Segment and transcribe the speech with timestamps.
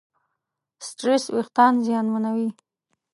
[0.87, 2.49] سټرېس وېښتيان زیانمنوي.